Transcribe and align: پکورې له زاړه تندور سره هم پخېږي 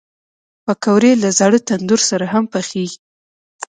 پکورې 0.65 1.11
له 1.23 1.29
زاړه 1.37 1.59
تندور 1.67 2.01
سره 2.09 2.25
هم 2.33 2.43
پخېږي 2.53 2.99